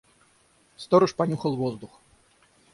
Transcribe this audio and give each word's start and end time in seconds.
Сторож 0.77 1.13
понюхал 1.13 1.55
воздух. 1.55 2.01